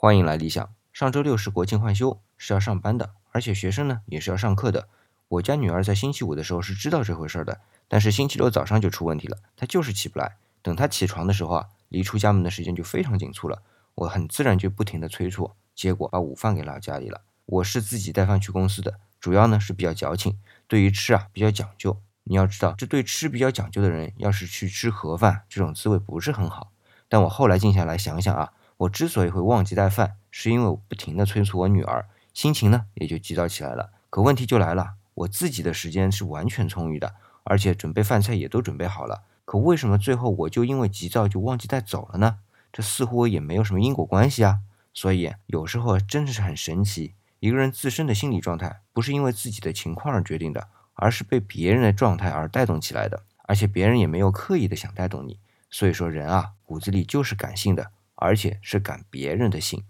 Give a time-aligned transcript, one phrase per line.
[0.00, 0.72] 欢迎来理想。
[0.92, 4.86] 上周六是国庆换休，是要上班的，而且学生呢也是要上课的。
[5.26, 10.36] 我家女儿在星期五的时候是知道这回事的，但是星期六早上就出问题了，她就是起不来。
[10.62, 13.60] 等她起床的时候啊，离出家门的时间就非常紧促了。
[13.96, 17.22] 我很自然就不停的催促，结果把午饭给落家里了。
[17.46, 20.38] 我是自己带饭去公司的，主要呢是比较矫情，
[20.68, 22.00] 对于吃啊比较讲究。
[22.22, 26.70] 你要知道，这对吃比较讲究的人，要是去吃盒饭，这种滋味不是很好。
[27.08, 28.52] 但我后来静下来想想啊。
[28.78, 33.90] 我之所以会忘记带饭，是因为我不停地催促我女儿，心情呢也就急躁起来了。
[34.08, 39.24] 可问题就来了，我自己的时间是完全充裕的，而且准备饭菜也都准备好了。
[39.44, 42.38] 可为什么最后我就因为急躁就忘记带走了呢？
[42.72, 44.60] 这似乎也没有什么因果关系啊。
[44.94, 55.40] 所以有时候真的是很神奇，一个人自身的心理状态不是因为自己的情况而决定的，而是被别人的状态而带动起来的，而且别人也没有刻意的想带动你。
[55.70, 57.90] 所以说人啊，骨子里就是感性的。
[58.18, 59.84] 而且是赶别人的性。